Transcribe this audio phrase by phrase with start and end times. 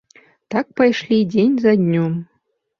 [0.55, 2.21] Так пайшлі дзень за днём.